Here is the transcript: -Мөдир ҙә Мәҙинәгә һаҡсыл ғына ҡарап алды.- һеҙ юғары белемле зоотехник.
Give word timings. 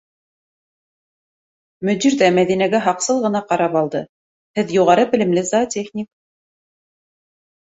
-Мөдир 1.89 2.15
ҙә 2.21 2.29
Мәҙинәгә 2.39 2.81
һаҡсыл 2.85 3.21
ғына 3.27 3.43
ҡарап 3.51 3.77
алды.- 3.83 4.03
һеҙ 4.61 4.75
юғары 4.79 5.07
белемле 5.13 5.45
зоотехник. 5.51 6.11